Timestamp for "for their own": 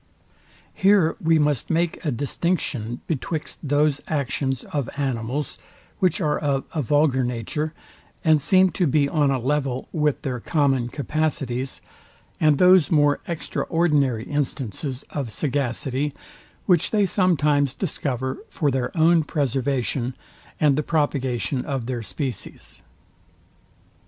18.49-19.23